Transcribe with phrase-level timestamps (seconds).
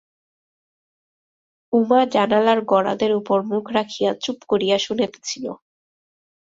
[1.73, 5.45] উমা জানালার গরাদের উপর মুখ রাখিয়া চুপ করিয়া শুনিতেছিল।